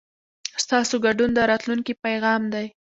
[0.63, 2.67] ستاسو ګډون د راتلونکي پیغام دی.